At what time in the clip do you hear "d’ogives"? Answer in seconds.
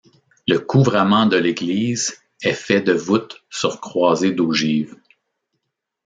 4.31-4.95